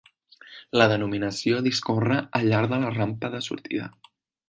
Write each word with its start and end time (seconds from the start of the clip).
La 0.81 0.87
denominació 0.91 1.61
discorre 1.67 2.19
al 2.41 2.49
llarg 2.53 2.75
de 2.75 2.83
la 2.87 2.93
rampa 2.99 3.35
de 3.37 3.47
sortida. 3.51 3.93